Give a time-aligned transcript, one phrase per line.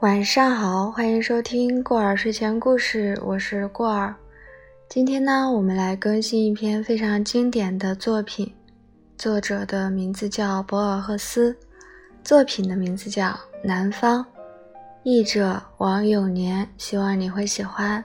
[0.00, 4.14] 晚上好，欢迎收听过儿睡前故事，我是过儿。
[4.90, 8.52] 今天呢，我们来更新一篇非常经典的作品，
[9.16, 11.56] 作者的名字叫博尔赫斯，
[12.22, 13.28] 作品的名字叫
[13.64, 14.22] 《南方》，
[15.02, 18.04] 译者王永年，希望你会喜欢。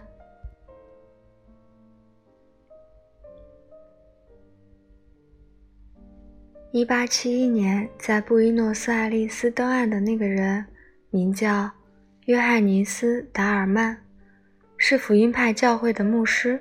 [6.72, 10.66] 一八七一年，在布宜诺斯艾利斯登岸的那个人，
[11.10, 11.70] 名叫
[12.26, 13.98] 约翰尼斯·达尔曼，
[14.78, 16.60] 是福音派教会的牧师。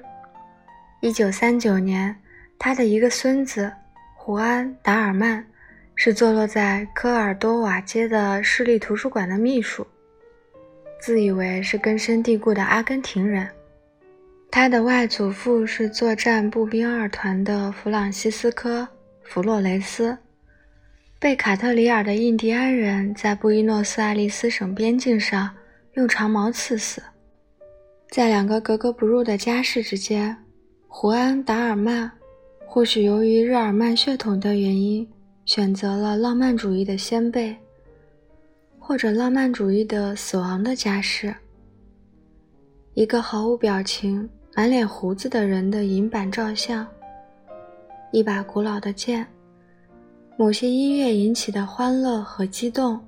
[1.01, 2.17] 一九三九年，
[2.59, 3.71] 他的一个孙子
[4.17, 5.47] 胡安·达尔曼
[5.95, 9.87] 是坐落在科尔多瓦街的市立图书馆的秘书，
[10.99, 13.47] 自以为是根深蒂固的阿根廷人。
[14.51, 18.81] 他的外祖父是作战步兵二团的弗朗西斯科·
[19.23, 20.17] 弗洛雷斯，
[21.21, 25.51] 被卡特里尔的印第安人在布宜诺斯艾利斯省边境上
[25.93, 27.03] 用长矛刺死。
[28.09, 30.35] 在两个格格不入的家世之间。
[30.89, 32.11] 胡安·达尔曼，
[32.65, 35.07] 或许由于日耳曼血统的原因，
[35.45, 37.55] 选择了浪漫主义的先辈，
[38.79, 41.35] 或者浪漫主义的死亡的家世。
[42.95, 46.85] 一个毫无表情、满脸胡子的人的银版照相，
[48.11, 49.25] 一把古老的剑，
[50.41, 52.99] 某些音乐引起的欢乐和激动，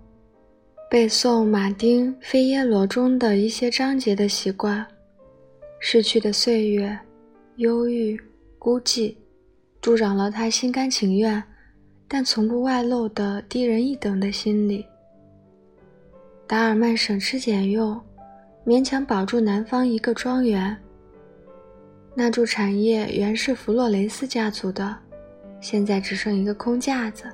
[0.90, 4.86] 背诵马丁·菲耶罗中的一些章节的习惯，
[5.80, 6.94] 逝去的岁月。
[7.56, 8.20] 忧郁、
[8.58, 9.16] 孤寂，
[9.80, 11.42] 助长了他心甘情愿，
[12.06, 14.84] 但从不外露的低人一等的心理。
[16.46, 17.98] 达尔曼省吃俭用，
[18.66, 20.76] 勉强保住南方一个庄园。
[22.14, 24.94] 那处产业原是弗洛雷斯家族的，
[25.62, 27.24] 现在只剩一个空架子。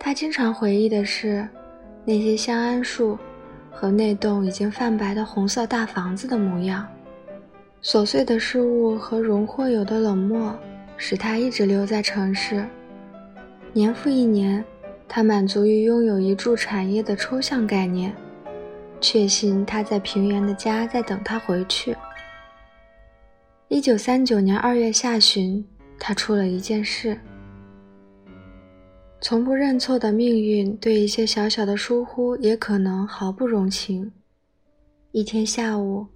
[0.00, 1.46] 他经常回忆的是
[2.04, 3.16] 那些香桉树
[3.70, 6.84] 和那栋已经泛白的红色大房子的模样。
[7.82, 10.58] 琐碎的事物和荣获有的冷漠，
[10.96, 12.66] 使他一直留在城市。
[13.72, 14.64] 年复一年，
[15.06, 18.12] 他满足于拥有一处产业的抽象概念，
[19.00, 21.94] 确信他在平原的家在等他回去。
[23.68, 25.64] 一九三九年二月下旬，
[25.98, 27.18] 他出了一件事。
[29.20, 34.12] 从不认错的命运，对一些小小的疏忽也可能毫不容情。
[35.12, 36.06] 一天下午。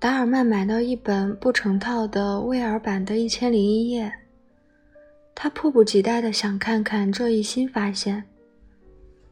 [0.00, 4.04] 达尔曼买到一本不成套的威尔版的《一千零一夜》，
[5.34, 8.22] 他迫不及待地想看看这一新发现。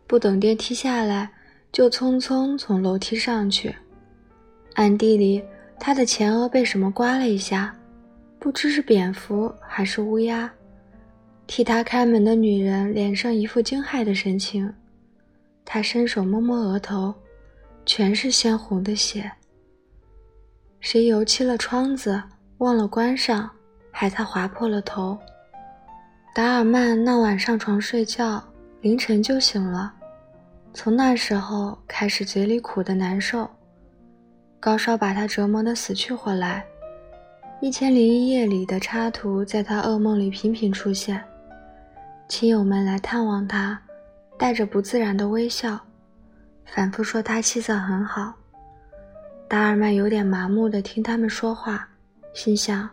[0.08, 1.31] 不等电梯下来，
[1.70, 3.72] 就匆匆从楼梯上去。
[4.75, 5.41] 暗地里，
[5.78, 7.72] 他的前额被什么刮了一下，
[8.46, 10.48] 不知是蝙蝠还是乌鸦。
[11.48, 14.72] 替他开门的女人脸上一副惊骇的神情，
[15.64, 17.12] 他伸手摸摸额头，
[17.84, 19.28] 全是鲜红的血。
[20.78, 22.22] 谁油漆了窗子，
[22.58, 23.50] 忘了关上，
[23.90, 25.18] 害他划破了头。
[26.32, 28.40] 达尔曼那晚上床睡觉，
[28.80, 29.92] 凌晨就醒了。
[30.72, 33.50] 从那时候开始，嘴里苦的难受，
[34.60, 36.64] 高烧把他折磨得死去活来。
[37.62, 41.22] 一千零一夜里的插图在他噩梦里频频出现，
[42.28, 43.81] 亲友们来探望他，
[44.39, 45.81] 带着不自然的微笑，
[46.67, 48.34] 反复说他气色很好。
[49.49, 51.89] 达尔曼有点麻木地听他们说话，
[52.34, 52.89] 心想：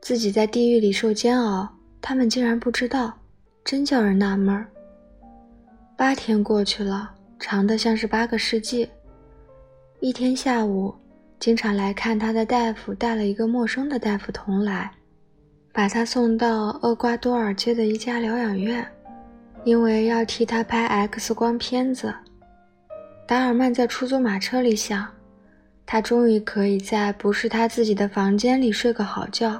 [0.00, 1.68] 自己在地狱里受煎熬，
[2.00, 3.12] 他们竟然不知道，
[3.64, 4.68] 真叫人纳闷儿。
[5.96, 7.10] 八天过去了，
[7.40, 8.88] 长得像是八个世纪。
[9.98, 10.94] 一天下午，
[11.40, 14.90] 经常来看他的大夫带了一个陌生的大夫同来，
[15.72, 18.86] 把他送到厄瓜多尔街的一家疗养院，
[19.64, 22.12] 因为要替他拍 X 光片子。
[23.26, 25.06] 达尔曼在出租马车里想。
[25.90, 29.58] 他终于可以在不是他自己的房间里睡个好觉，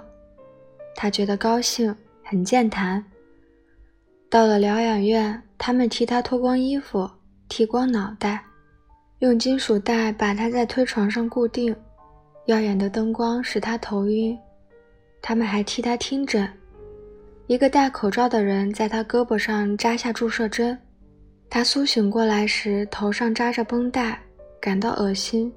[0.95, 3.03] 他觉得高兴，很健谈。
[4.29, 7.11] 到了疗养院，他们替他脱光衣服，
[7.49, 8.45] 剃光脑袋，
[9.21, 11.75] 用金属带把他在推床上固定。
[12.47, 14.39] 耀眼的灯光使他头晕。
[15.21, 16.49] 他们还替他听诊。
[17.47, 20.79] 一个戴口罩的人在他胳膊上扎下注射针。
[21.51, 24.21] 他苏醒过来时，头上扎着绷带，
[24.61, 25.53] 感到恶心。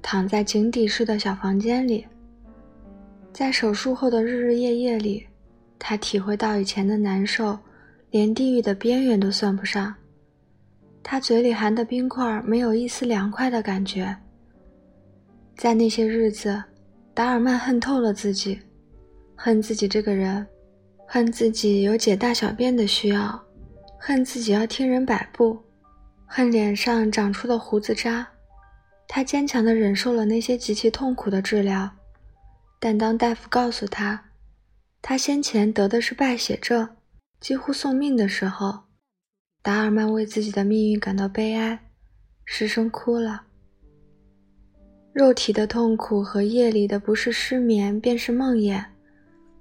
[0.00, 2.06] 躺在井底式的小房间里，
[3.32, 5.26] 在手术后的日日夜夜里，
[5.78, 7.58] 他体会到以前的难受，
[8.10, 9.94] 连地狱的边缘都算不上。
[11.10, 14.14] 他嘴里含的冰块没有一丝凉快的感觉。
[15.56, 16.62] 在那些日子，
[17.14, 18.60] 达尔曼恨透了自己，
[19.34, 20.46] 恨自己这个人，
[21.06, 23.42] 恨自己有解大小便的需要，
[23.98, 25.58] 恨自己要听人摆布，
[26.26, 28.28] 恨脸上长出的胡子渣。
[29.08, 31.90] 他坚强地忍受了那些极其痛苦的治疗，
[32.78, 34.26] 但当大夫告诉他，
[35.00, 36.86] 他先前得的是败血症，
[37.40, 38.80] 几乎送命的时候，
[39.62, 41.78] 达尔曼为自己的命运感到悲哀，
[42.44, 43.42] 失声哭了。
[45.12, 48.84] 肉体的痛苦和夜里的不是失眠便是梦魇，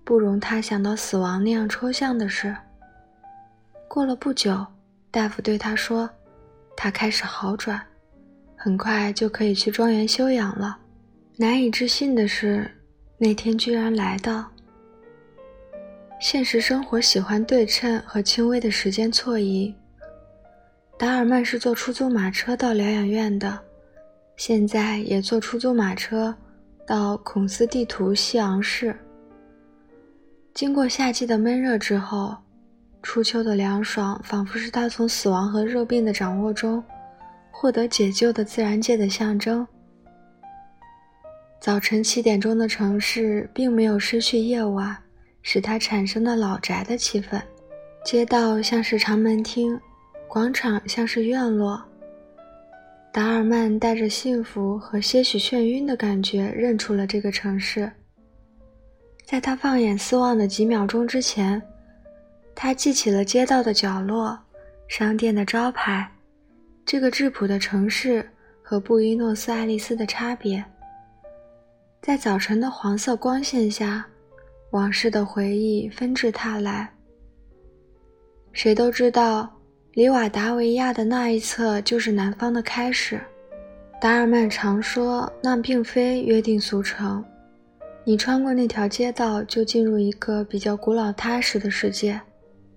[0.03, 2.55] 不容他想到死亡那样抽象的事。
[3.87, 4.65] 过了不久，
[5.09, 6.09] 大夫对他说
[6.77, 7.81] ：“他开始好转。”
[8.55, 10.77] 很快就可以去庄园休养了。
[11.37, 12.69] 难以置信的是，
[13.17, 14.45] 那天居然来到。
[16.19, 19.73] 现实生活喜欢对称和轻微的时间错移。
[20.97, 23.59] 达尔曼是坐出租马车到疗养院的，
[24.35, 26.35] 现在也坐出租马车
[26.85, 28.97] 到孔斯蒂图西昂市。
[30.53, 32.35] 经过夏季的闷热之后，
[33.03, 36.83] 初秋的凉爽仿佛是他从死亡和热病的掌握中。
[37.59, 39.67] 获得解救的自然界的象征。
[41.59, 44.95] 早晨七点钟的城市并没有失去夜晚
[45.41, 47.41] 使它产生的老宅的气氛，
[48.05, 49.79] 街道像是长门厅，
[50.27, 51.81] 广场像是院落。
[53.11, 57.91] 达尔曼带着幸福和些许眩晕的感觉认出了这个城市。
[59.25, 61.61] 在他放眼四望的几秒钟之前，
[62.53, 64.37] 他记起了街道的角落、
[64.87, 66.09] 商店的招牌。
[66.85, 68.25] 这个质朴的城市
[68.61, 70.63] 和布宜诺斯艾利斯的差别，
[72.01, 74.05] 在早晨的黄色光线下，
[74.71, 76.89] 往事的回忆纷至沓来。
[78.53, 79.56] 谁都知道，
[79.97, 83.19] 里瓦达维亚的那一侧就是南方的开始。
[83.99, 87.25] 达尔曼常说，那并非约定俗成。
[88.03, 92.21] 你穿过那条街道，就进入一个比较古老踏实的世界。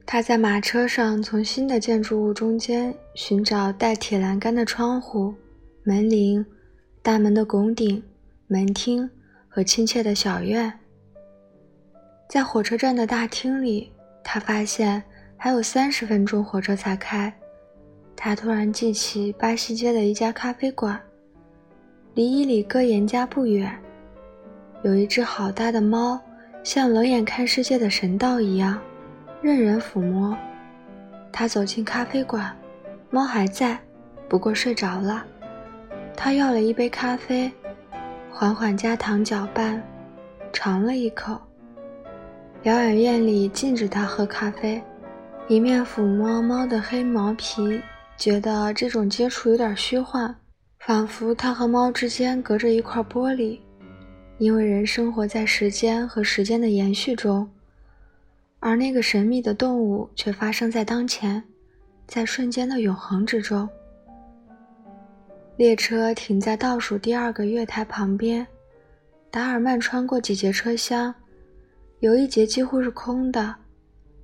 [0.06, 5.34] 他在马车上从新的建筑物中间寻找带铁栏杆的窗户、
[5.84, 6.43] 门铃、
[7.02, 8.02] 大门的拱顶、
[8.46, 9.11] 门厅
[9.46, 10.73] 和亲切的小院。
[12.31, 13.93] 在火车站的大厅里，
[14.25, 15.02] 他发现
[15.42, 17.32] 还有三十分钟火车才开。
[18.14, 21.00] 他突然记起巴西街的一家咖啡馆，
[22.12, 23.75] 离伊里戈岩家不远，
[24.82, 26.20] 有一只好大的猫，
[26.62, 28.78] 像冷眼看世界的神道一样。
[29.40, 30.37] 任人抚摸。
[31.32, 32.54] 他走进咖啡馆，
[33.08, 33.78] 猫还在，
[34.28, 35.25] 不过睡着了。
[36.14, 37.50] 他要了一杯咖啡，
[38.31, 39.82] 缓缓加糖搅拌，
[40.52, 41.40] 尝了一口。
[42.62, 44.78] 疗养院里禁止他喝咖啡。
[45.50, 47.82] 一面抚摸猫的黑毛皮，
[48.17, 50.32] 觉得这种接触有点虚幻，
[50.79, 53.58] 仿佛他和猫之间隔着一块玻璃，
[54.38, 57.50] 因为人生活在时间和时间的延续中。
[58.61, 61.43] 而那个神秘的动物却发生在当前，
[62.06, 63.69] 在瞬间的永恒之中。
[65.56, 68.47] 列车停在倒数第二个月台旁边，
[69.32, 71.12] 达尔曼穿过几节车厢，
[71.99, 73.56] 有一节几乎是空的。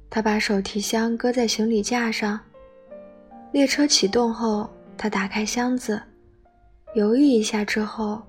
[0.08, 2.38] 他把手提箱搁在行李架上。
[3.52, 6.00] 列车启动后，他打开箱子，
[6.94, 8.22] 犹豫一下之后，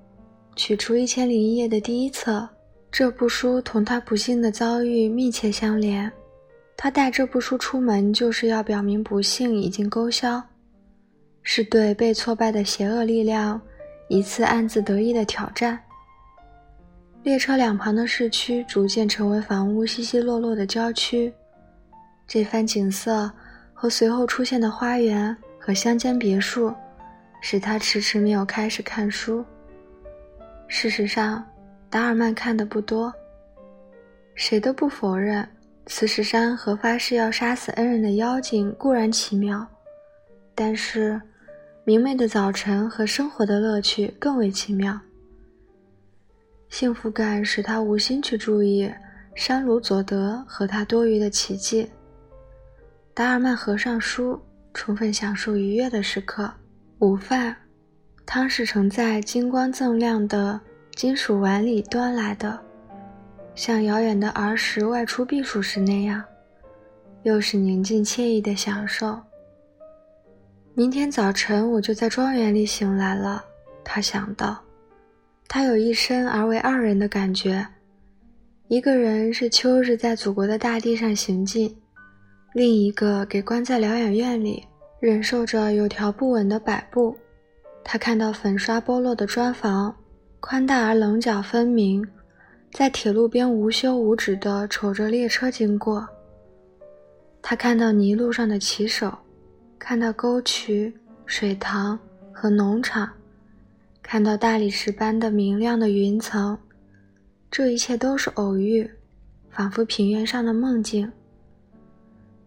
[0.56, 2.48] 取出《一千零一夜》的第一册。
[2.90, 6.12] 这部书同他不幸的遭遇密切相连，
[6.78, 10.42] 他带这部书出门就是要表明不幸已经勾销，
[11.44, 13.60] 是对被挫败的邪恶力量
[14.08, 15.78] 一次暗自得意的挑战。
[17.24, 21.32] 列车两旁的市区逐渐成为房屋稀稀落落的郊区，
[22.28, 23.32] 这番景色
[23.74, 26.74] 和随后出现的花园和乡间别墅，
[27.42, 29.44] 使他迟迟没有开始看书。
[30.68, 31.44] 事实上。
[31.90, 33.14] 达尔曼看的不多。
[34.36, 35.48] 谁都不否认，
[35.86, 39.66] 磁石山和发誓要杀死恩人的妖精固然奇妙，
[40.54, 41.20] 但是
[41.86, 45.00] 明媚的早晨和生活的乐趣更为奇妙。
[46.70, 48.92] 幸福感使他无心去注意
[49.34, 51.90] 山鲁佐德和他多余的奇迹。
[53.18, 54.40] 达尔曼合上书，
[54.76, 56.54] 充分享受愉悦的时刻。
[57.00, 57.56] 午饭，
[58.28, 60.62] 汤是盛在金光锃亮的。
[60.94, 62.60] 金属碗里端来的，
[63.56, 66.24] 像遥远的儿时外出避暑时那样，
[67.24, 69.20] 又是宁静惬意的享受。
[70.76, 73.44] 明天早晨我就在庄园里醒来了，
[73.84, 74.64] 他想到。
[75.48, 77.66] 他有一身而为二人的感觉：
[78.68, 81.76] 一个人是秋日在祖国的大地上行进，
[82.54, 84.66] 另一个给关在疗养院里，
[85.00, 87.16] 忍受着有条不紊的摆布。
[87.84, 89.96] 他看到粉刷剥落的砖房。
[90.40, 92.08] 宽大而棱角分明，
[92.72, 96.08] 在铁路边无休无止地瞅着列车经过。
[97.42, 99.12] 他看到泥路上的骑手，
[99.80, 100.94] 看到沟渠、
[101.26, 102.00] 水塘
[102.32, 103.10] 和农场，
[104.02, 106.58] 看到大理石般的明亮的云层，
[107.50, 108.90] 这一切都是偶遇，
[109.50, 111.12] 仿佛平原上的梦境。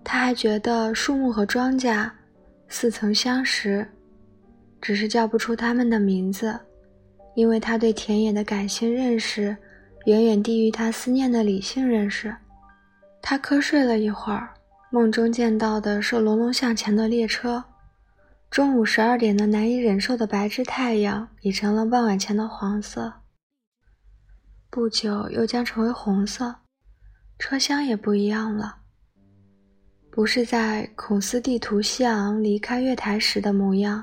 [0.02, 2.10] 他还觉得树木和庄稼
[2.68, 3.86] 似曾相识，
[4.80, 6.58] 只是叫不出它们的名字，
[7.34, 9.56] 因为他对田野的感性认识
[10.06, 12.34] 远远低于他思念的理性认识。
[13.22, 14.52] 他瞌睡了一会儿，
[14.90, 17.62] 梦中见到的是隆隆向前的列车。
[18.50, 23.12] 中午十二点的难以忍受的白炽太阳已成了傍晚前的黄色，
[24.68, 26.56] 不久又将成为红色。
[27.38, 28.79] 车厢也不一样了。
[30.10, 34.02] 不是在孔斯蒂图西昂离开月台时的模样。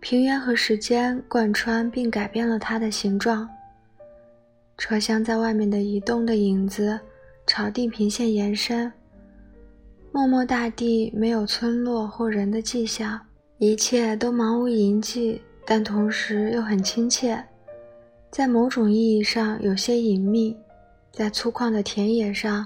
[0.00, 3.48] 平原和时间贯穿并改变了它的形状。
[4.78, 6.98] 车厢在外面的移动的影子
[7.46, 8.90] 朝地平线延伸。
[10.12, 13.20] 默默大地没有村落或人的迹象，
[13.58, 17.42] 一切都茫无垠迹，但同时又很亲切。
[18.30, 20.56] 在某种意义上有些隐秘，
[21.12, 22.64] 在粗犷的田野上。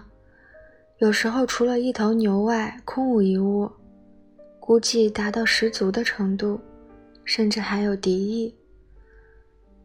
[0.99, 3.71] 有时候，除了一头牛外，空无一物，
[4.59, 6.61] 估计达到十足的程度，
[7.25, 8.53] 甚至还有敌意。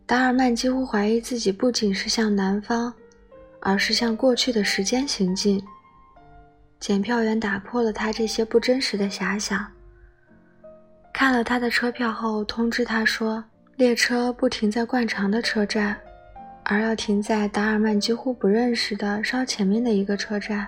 [0.08, 2.92] 达尔曼几乎怀疑自己不仅是向南方，
[3.60, 5.64] 而是向过去的时间行进。
[6.80, 9.64] 检票员打破了他这些不真实的遐想，
[11.14, 13.44] 看了他的车票后，通知他说，
[13.76, 15.96] 列车不停在惯常的车站，
[16.64, 20.68] 而要停在达尔曼几乎不认识的稍前面的一个车站。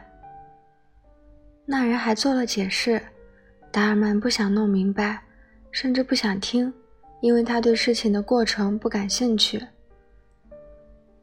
[1.66, 3.02] 那人还做了解释，
[3.72, 5.22] 达尔曼不想弄明白，
[5.72, 6.72] 甚至不想听，
[7.22, 9.60] 因为他对事情的过程不感兴趣。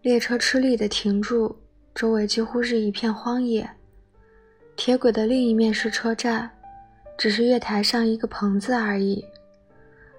[0.02, 1.56] 列车吃力地停住，
[1.94, 3.68] 周围几乎是一片荒野。
[4.75, 6.50] 铁轨的另一面是车站，
[7.16, 9.25] 只是月台上一个棚子而已。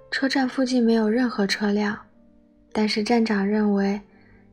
[0.10, 2.00] 车站附近没有任何车辆，
[2.72, 4.00] 但是站长认为，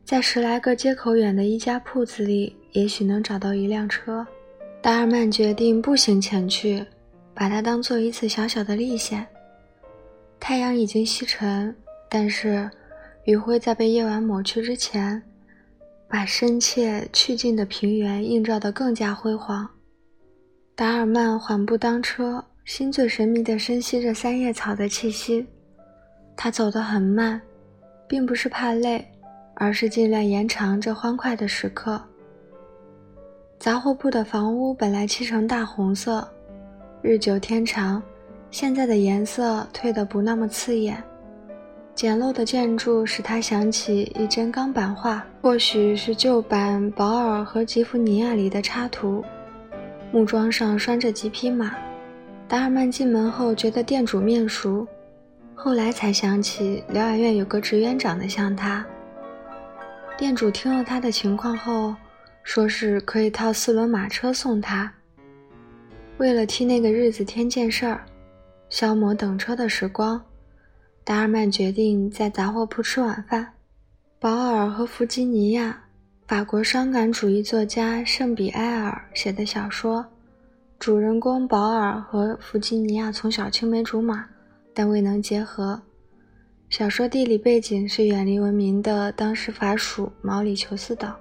[0.03, 4.27] 在十来个街口远的一家铺子里，也许能找到一辆车。
[4.81, 6.83] 达尔曼决定步行前去，
[7.35, 9.25] 把它当做一次小小的历险。
[10.39, 11.73] 太阳已经西沉，
[12.09, 12.67] 但是
[13.25, 15.21] 余晖在被夜晚抹去之前，
[16.07, 19.69] 把深切去尽的平原映照得更加辉煌。
[20.73, 25.45] 达尔曼缓步当车，心醉神迷地深吸着三叶草的气息。
[26.35, 27.39] 他走得很慢，
[28.07, 29.07] 并不是怕累，
[29.53, 32.01] 而是尽量延长这欢快的时刻。
[33.61, 36.27] 杂货铺的房屋本来漆成大红色，
[37.03, 38.01] 日久天长，
[38.49, 40.97] 现在的颜色褪得不那么刺眼。
[41.93, 49.23] 简陋的建筑使他想起一帧钢板画，或许是旧版《保尔和吉弗尼亚》里的插图。
[50.11, 51.75] 木桩上拴着几匹马。
[52.47, 54.87] 达尔曼进门后觉得店主面熟，
[55.53, 58.83] 后来才想起疗养院有个职员长得像他。
[60.17, 61.93] 店主听了他的情况后。
[62.43, 64.91] 说是可以套四轮马车送他。
[66.17, 68.05] 为了替那个日子添件事儿，
[68.69, 70.23] 消磨等车的时光，
[71.03, 73.53] 达尔曼决定在杂货铺吃晚饭。
[74.19, 75.83] 保尔和弗吉尼亚，
[76.27, 80.05] 法国伤感主义作家圣比埃尔写的小说，
[80.77, 84.25] 主人公保尔和弗吉尼亚从小青梅竹马，
[84.73, 85.81] 但未能结合。
[86.69, 91.19] 小说地理背景是远离文明的当时法属毛里求斯岛。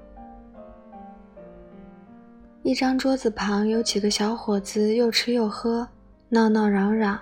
[2.63, 5.89] 一张桌子旁有几个小伙子，又吃又喝，
[6.29, 7.19] 闹闹嚷嚷。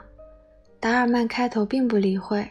[0.80, 2.46] 达尔曼开头并不理会。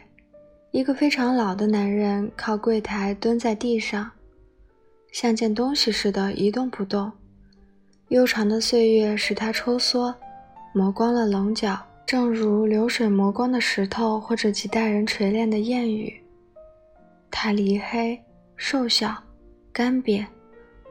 [0.70, 4.10] 一个非常老的男人靠柜台蹲在地上，
[5.12, 7.12] 像件东西似的一动不动。
[8.08, 10.14] 悠长的岁月使他抽缩，
[10.72, 16.22] 磨光了棱角，正如流水磨光的石头，或者几代人锤炼的谚语。
[17.30, 18.18] 他黧黑、
[18.56, 19.14] 瘦小、
[19.72, 20.24] 干瘪，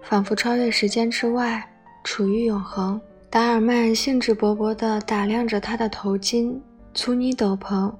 [0.04, 1.68] 仿佛超越时间之外。
[2.08, 3.00] 处于永恒。
[3.30, 6.58] 达尔曼兴致勃勃地打量着他的头巾、
[6.94, 7.94] 粗呢斗篷、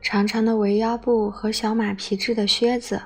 [0.00, 2.98] 长长的围腰部和小马皮质的靴子，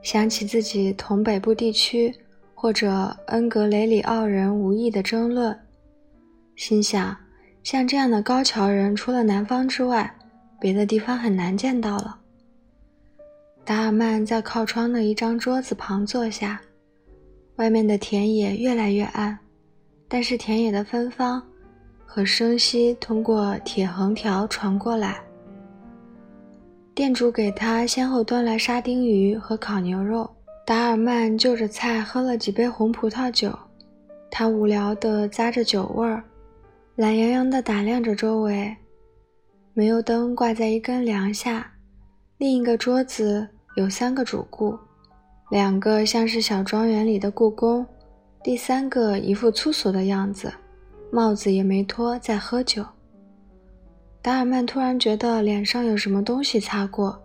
[0.00, 2.14] 想起自己同北部地区
[2.54, 5.58] 或者恩格雷里奥人无异的争论，
[6.54, 7.14] 心想：
[7.64, 10.08] 像这样的高桥人，除了南方之外，
[10.60, 12.16] 别的地方很难见到了。
[13.64, 16.60] 达尔曼在靠窗的一张桌子旁坐下。
[17.56, 19.38] 外面的田野越来越暗，
[20.08, 21.42] 但是田野的芬芳
[22.04, 25.20] 和声息通过铁横条传过来。
[26.94, 30.30] 店主给他先后端来沙丁鱼和烤牛肉。
[30.66, 33.56] 达尔曼就着菜喝了几杯红葡萄酒，
[34.30, 36.24] 他无聊地咂着酒味儿，
[36.96, 38.76] 懒洋洋地打量着周围。
[39.74, 41.70] 煤油灯挂在一根梁下，
[42.38, 43.46] 另一个桌子
[43.76, 44.76] 有三个主顾，
[45.48, 47.86] 两个像是小庄园里的故宫，
[48.42, 50.52] 第三个一副粗俗的样子，
[51.12, 52.84] 帽子也没脱，在喝酒。
[54.20, 57.16] 达尔曼突然觉得脸上有什么东西擦过，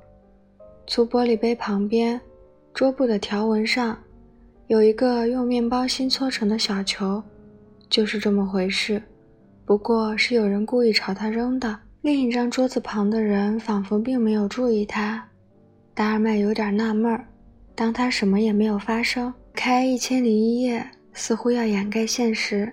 [0.85, 2.21] 粗玻璃杯旁边，
[2.75, 3.97] 桌布的条纹上，
[4.67, 7.23] 有一个用面包芯搓成的小球，
[7.89, 9.01] 就是这么回事。
[9.65, 11.79] 不过是有人故意朝他扔的。
[12.01, 15.27] 另一张桌子旁的人仿佛并没有注意他。
[15.95, 17.25] 达尔曼有点纳闷儿。
[17.81, 20.79] 当他什么也没有发生，开《一千零一夜》
[21.13, 22.71] 似乎要掩盖现实。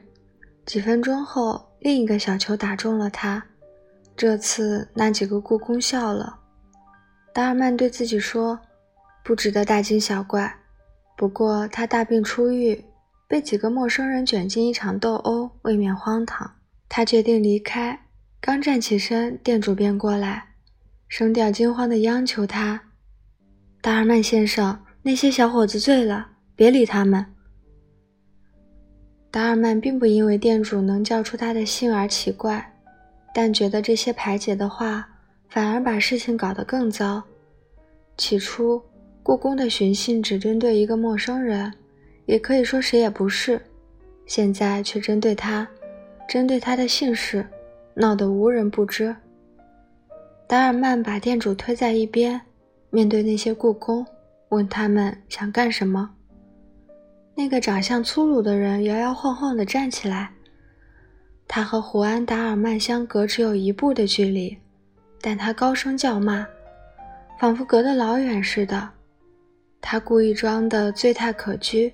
[0.67, 3.43] 几分钟后，另一个小球打中了他。
[4.15, 6.39] 这次那几个故宫笑了。
[7.33, 8.61] 达尔曼对自己说
[9.25, 10.55] ：“不值得大惊小怪。”
[11.17, 12.85] 不过他大病初愈，
[13.27, 16.57] 被几个陌生人卷进一场斗殴，未免荒唐。
[16.87, 17.99] 他决定离开，
[18.43, 20.49] 刚站起身，店主便过来，
[21.09, 22.83] 声调惊慌地央求他
[23.81, 27.25] ：“达尔曼先生，那些小伙子醉了，别理他们。”
[29.33, 32.75] 达尔曼并不因为店主能叫出他的姓而奇怪。
[33.33, 35.09] 但觉得这些排解的话，
[35.49, 37.23] 反而把事情搞得更糟。
[38.19, 38.83] 起初，
[39.23, 41.73] 故宫的寻衅只针对一个陌生人，
[42.27, 43.59] 也可以说谁也不是。
[44.27, 45.67] 现在却针对他，
[46.29, 47.47] 针对他的姓氏，
[47.95, 49.17] 闹得无人不知。
[50.47, 52.39] 达尔曼把店主推在一边，
[52.91, 54.05] 面对那些故宫，
[54.51, 56.11] 问他们想干什么。
[57.35, 60.33] 那个长相粗鲁的人摇摇晃晃地站起来。
[61.47, 64.59] 他和胡安·达尔曼相隔只有一步的距离，
[65.21, 66.47] 但他高声叫骂，
[67.39, 68.91] 仿佛隔得老远似的。
[69.81, 71.93] 他故意装的醉态可掬，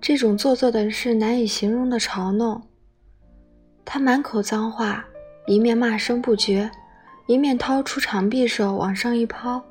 [0.00, 2.60] 这种做作的是难以形容的嘲弄。
[3.84, 5.04] 他满口脏话，
[5.46, 6.70] 一面骂声不绝，
[7.26, 9.62] 一面掏出长匕首往上一抛，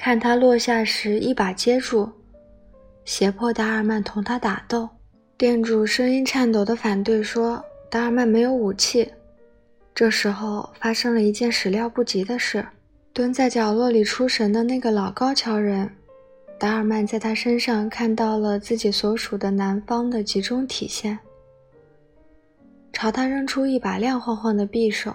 [0.00, 2.08] 看他落下时一把接住，
[3.04, 4.88] 胁迫达尔曼同他打斗。
[5.36, 7.62] 店主声音颤抖地反对说。
[7.90, 9.10] 达尔曼没有武器。
[9.94, 12.64] 这时候发生了一件始料不及的事：
[13.12, 15.90] 蹲在角落里出神的那个老高桥人，
[16.58, 21.18] 达尔曼在他身上看到了自己所属的南方的集中体现。
[22.92, 25.12] 朝他扔出一把亮晃晃的匕首，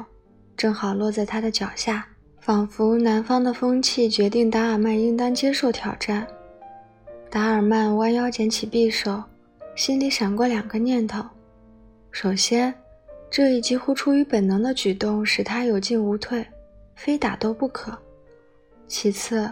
[0.57, 2.07] 正好落在他的脚下，
[2.45, 6.27] 仿佛南方的风气决定达尔曼应当接受挑战。
[7.29, 9.23] 达尔曼弯腰捡起匕首，
[9.77, 11.23] 心里闪过两个念头。
[12.11, 12.73] 首先，
[13.31, 16.45] 这一几乎出于本能的举动使他有进无退，
[16.97, 17.97] 非打斗不可。
[18.89, 19.49] 其次，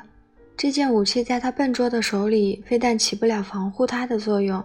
[0.58, 4.62] 这件武器在他笨拙的手里，非但起不了防护他的作用，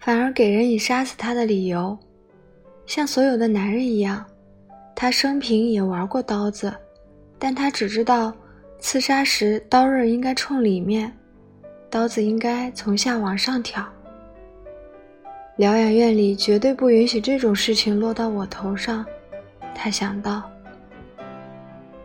[0.00, 1.96] 反而给人以杀死他的理由。
[2.86, 4.26] 像所有的男人一样，
[4.96, 6.74] 他生平也玩过刀子，
[7.44, 8.32] 但他只知道，
[8.78, 11.12] 刺杀时刀刃应该冲里面，
[11.90, 13.84] 刀子应该从下往上挑。
[15.56, 19.04] 疗养院里绝对不允许这种事情落到我头上，
[19.74, 20.50] 他想到。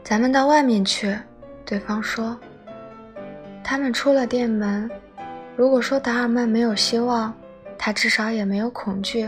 [0.03, 1.17] 咱们到外面去，
[1.63, 2.37] 对方说。
[3.63, 4.91] 他们出了店门。
[5.55, 7.33] 如果说达尔曼没有希望，
[7.77, 9.25] 他至少也没有恐惧。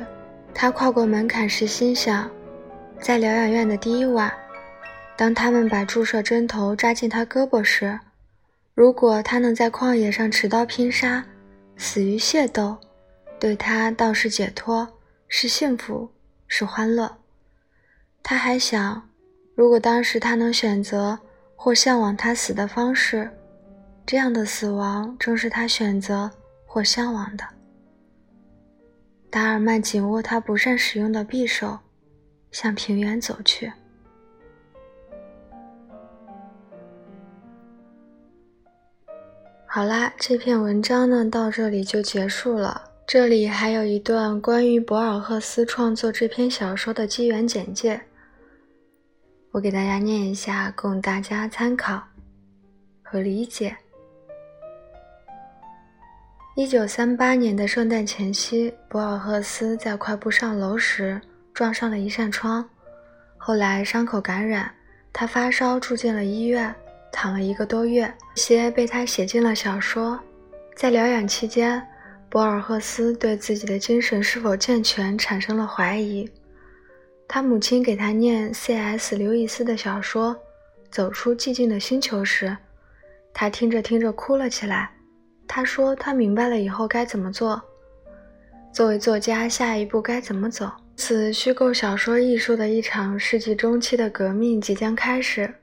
[0.53, 2.29] 他跨过门槛时心想，
[2.99, 4.29] 在疗养院的第一晚，
[5.21, 7.99] 当他们把注射针头扎进他胳膊时，
[8.73, 11.23] 如果他能在旷野上持刀拼杀，
[11.77, 12.75] 死于械斗。
[13.39, 14.87] 对他倒是解脱，
[15.27, 16.09] 是幸福，
[16.47, 17.19] 是欢乐。
[18.23, 19.07] 他还想，
[19.53, 21.19] 如果当时他能选择
[21.55, 23.29] 或向往他死的方式，
[24.07, 26.31] 这样的死亡正是他选择
[26.65, 27.45] 或向往的。
[29.29, 31.77] 达尔曼紧握他不善使用的匕首，
[32.51, 33.71] 向平原走去。
[39.73, 42.91] 好啦，这篇文章呢，到这里就结束了。
[43.07, 48.01] 这里还有一段关于博尔赫斯创作这篇小说的机缘简介，
[49.51, 52.03] 我给大家念一下，供大家参考
[53.01, 53.73] 和理解。
[56.57, 61.21] 一九三八年的圣诞前夕，博尔赫斯在快步上楼时
[61.53, 62.69] 撞上了一扇窗，
[63.37, 64.69] 后来伤口感染，
[65.13, 66.75] 他发烧住进了医院，
[67.11, 68.11] 躺了一个多月。
[68.35, 70.19] 些被他写进了小说，
[70.75, 71.85] 在疗养期间。
[72.29, 76.29] 博尔赫斯对自己的精神是否健全产生了怀疑。
[77.27, 79.17] 他母亲给他念 C.S.
[79.17, 80.33] 刘易斯的小说
[80.89, 82.55] 《走出寂静的星球》时，
[83.33, 84.91] 他听着听着哭了起来。
[85.45, 87.61] 他说他明白了以后该怎么做。
[88.71, 90.71] 作为作家，下一步该怎么走？
[90.95, 95.53] 此虚构小说艺术的一场世纪中期的革命即将开始。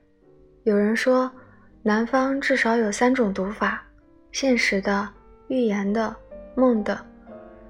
[0.65, 1.31] 有人说，
[1.81, 3.81] 南方至少有三种读法：
[4.33, 5.07] 现实的、
[5.47, 6.13] 预言的、
[6.53, 6.99] 梦的。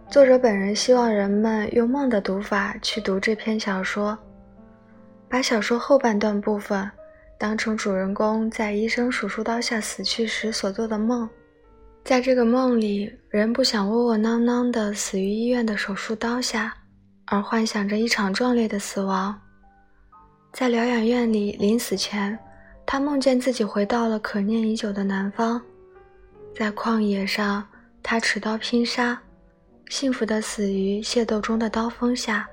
[0.10, 4.18] 作者本人希望人们用梦的读法去读这篇小说，
[5.30, 6.90] 把小说后半段部分
[7.38, 11.30] 当成主人公在医生手术刀下死去时所做的梦。
[12.04, 16.74] 在这个梦里，人不想窝窝囊囊地死于医院的手术刀下，
[17.26, 19.40] 而幻想着一场壮烈的死亡。
[20.52, 22.38] 在疗养院里，临死前，
[22.92, 25.62] 他梦见自己回到了可念已久的南方，
[26.56, 27.64] 在旷野上，
[28.02, 29.22] 他持刀拼杀。
[29.90, 32.50] 幸福的死于械斗中的刀锋下。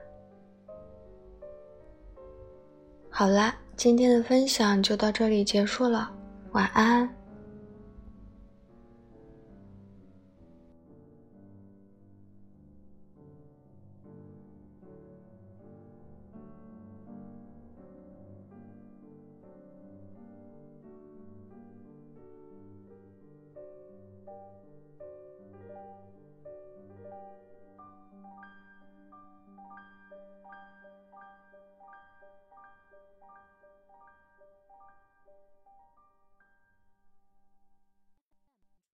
[3.08, 6.10] 好啦，今天的分享就到这里结束了，
[6.52, 7.08] 晚安。